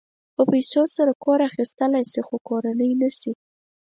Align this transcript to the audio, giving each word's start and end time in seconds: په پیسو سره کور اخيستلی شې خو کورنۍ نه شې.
په 0.35 0.43
پیسو 0.51 0.81
سره 0.95 1.11
کور 1.23 1.39
اخيستلی 1.49 2.03
شې 2.11 2.21
خو 2.27 2.35
کورنۍ 2.47 2.91
نه 3.01 3.09
شې. 3.17 3.33